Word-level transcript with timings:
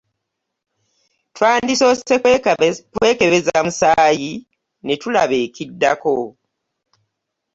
Twandisoose 1.35 2.15
kwekebeza 2.99 3.55
musaayi 3.65 4.31
ne 4.85 4.93
tulaba 5.01 5.35
ekiddako. 5.45 6.15